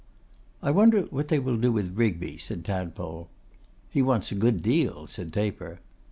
'I 0.63 0.71
wonder 0.71 1.01
what 1.11 1.27
they 1.27 1.37
will 1.37 1.57
do 1.57 1.71
with 1.71 1.95
Rigby,' 1.95 2.35
said 2.39 2.65
Tadpole. 2.65 3.29
'He 3.91 4.01
wants 4.01 4.31
a 4.31 4.35
good 4.35 4.63
deal,' 4.63 5.05
said 5.05 5.31
Taper. 5.31 5.79